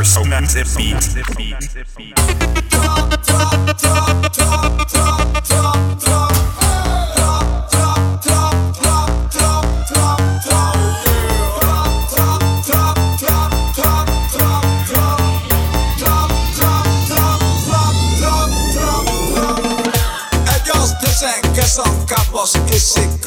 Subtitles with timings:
[0.00, 0.96] Resonante Beat.
[20.56, 23.19] Ellos dicen que son capos y sicarios,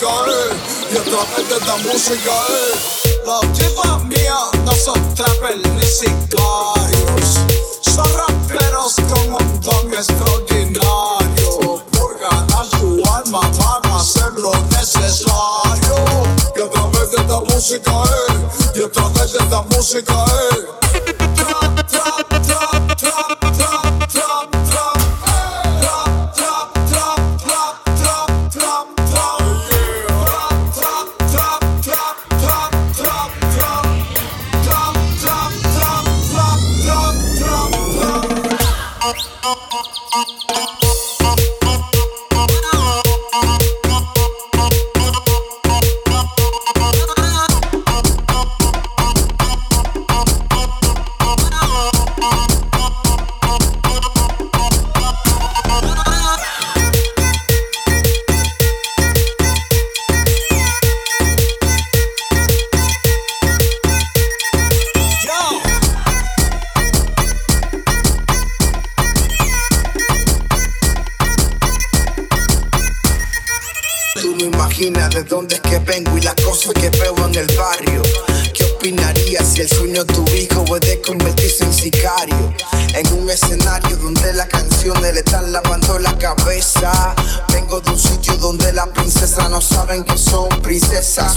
[0.00, 5.84] eh, y a través de esta música, eh, los chivas mías no son trapel ni
[5.84, 7.40] sicarios,
[7.82, 11.82] son raperos con un don extraordinario.
[11.92, 15.34] Por ganar su alma van a hacer lo necesario.
[16.56, 20.71] Y a través de esta música, eh, y a través de esta música, eh.
[39.12, 40.81] どっどっどっどっ。
[74.22, 78.00] Tú no imaginas de dónde es que vengo y las cosas que veo en el barrio.
[78.54, 82.54] ¿Qué opinarías si el sueño de tu hijo puede convertirse en sicario?
[82.94, 87.16] En un escenario donde las canciones le están lavando la cabeza.
[87.52, 91.36] Vengo de un sitio donde las princesas no saben que son princesas.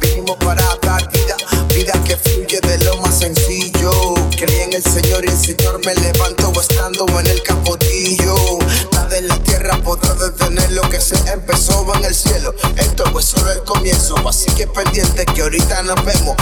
[0.00, 1.36] Vinimos para dar vida,
[1.74, 4.14] vida que fluye de lo más sencillo.
[4.30, 6.41] Creí en el Señor y el Señor me levantó
[12.76, 16.36] Esto es solo el comienzo, así que pendiente que ahorita nos vemos.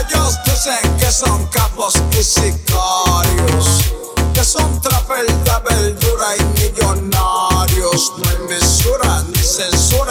[0.00, 2.67] Ellos dicen que son capos y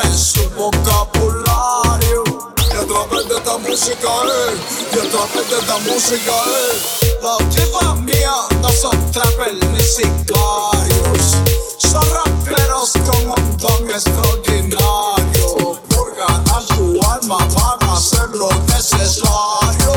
[0.03, 2.24] en su vocabulario.
[2.58, 4.58] Y a través de esta música, eh,
[4.94, 11.38] y a través de esta música, eh, las chivas mías no son trapel ni sicarios,
[11.78, 15.80] son raperos con un don extraordinario.
[15.90, 19.94] Por ganar su alma van a hacer lo necesario.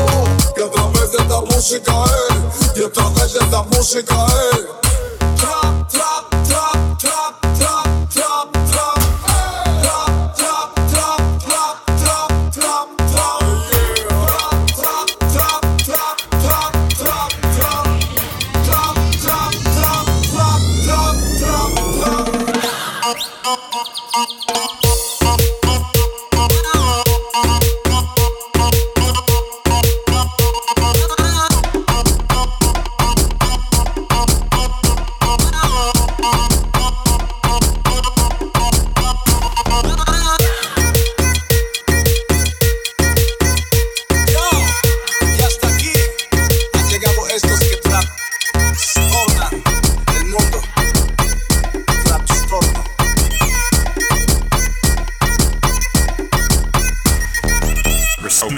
[0.57, 4.90] Y a través de esta música, eh, y a través de esta música, eh.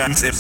[0.04, 0.34] Programm